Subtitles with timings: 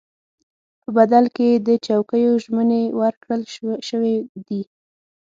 [0.81, 3.41] په بدل کې یې د چوکیو ژمنې ورکړل
[3.87, 4.15] شوې
[4.47, 4.61] دي.